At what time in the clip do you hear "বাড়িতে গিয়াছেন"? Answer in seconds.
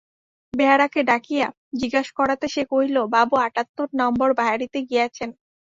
4.39-5.29